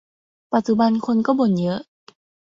[0.53, 1.81] ปัจจุบัน คนก็บ่นเยอะ